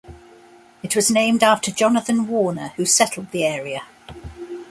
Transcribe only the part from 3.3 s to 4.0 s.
area.